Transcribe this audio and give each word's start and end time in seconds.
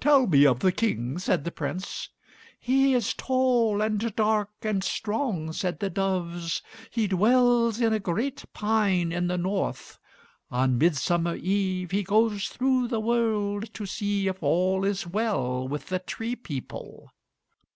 "Tell 0.00 0.26
me 0.26 0.44
of 0.44 0.58
the 0.58 0.72
King," 0.72 1.16
said 1.20 1.44
the 1.44 1.52
Prince. 1.52 2.08
"He 2.58 2.92
is 2.92 3.14
tall 3.14 3.80
and 3.80 4.16
dark 4.16 4.50
and 4.62 4.82
strong," 4.82 5.52
said 5.52 5.78
the 5.78 5.88
doves. 5.88 6.60
"He 6.90 7.06
dwells 7.06 7.80
in 7.80 7.92
a 7.92 8.00
great 8.00 8.44
pine 8.52 9.12
in 9.12 9.28
the 9.28 9.38
North. 9.38 10.00
On 10.50 10.76
Midsummer 10.76 11.36
Eve, 11.36 11.92
he 11.92 12.02
goes 12.02 12.48
through 12.48 12.88
the 12.88 12.98
world 12.98 13.72
to 13.74 13.86
see 13.86 14.26
if 14.26 14.42
all 14.42 14.82
is 14.84 15.06
well 15.06 15.68
with 15.68 15.86
the 15.86 16.00
tree 16.00 16.34
people." 16.34 17.12